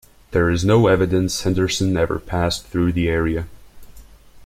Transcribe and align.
There 0.31 0.49
is 0.49 0.65
no 0.65 0.87
evidence 0.87 1.43
Henderson 1.43 1.95
ever 1.95 2.17
passed 2.17 2.65
through 2.65 2.93
the 2.93 3.07
area. 3.07 3.45